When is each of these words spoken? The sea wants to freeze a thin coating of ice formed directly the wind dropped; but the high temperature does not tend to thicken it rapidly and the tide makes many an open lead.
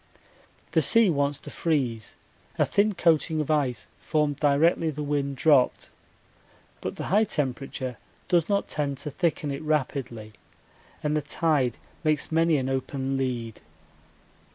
The 0.71 0.81
sea 0.81 1.11
wants 1.11 1.37
to 1.41 1.51
freeze 1.51 2.15
a 2.57 2.65
thin 2.65 2.95
coating 2.95 3.39
of 3.39 3.51
ice 3.51 3.87
formed 3.99 4.37
directly 4.37 4.89
the 4.89 5.03
wind 5.03 5.35
dropped; 5.37 5.91
but 6.81 6.95
the 6.95 7.03
high 7.13 7.23
temperature 7.23 7.99
does 8.27 8.49
not 8.49 8.67
tend 8.67 8.97
to 8.97 9.11
thicken 9.11 9.51
it 9.51 9.61
rapidly 9.61 10.33
and 11.03 11.15
the 11.15 11.21
tide 11.21 11.77
makes 12.03 12.31
many 12.31 12.57
an 12.57 12.67
open 12.67 13.15
lead. 13.15 13.61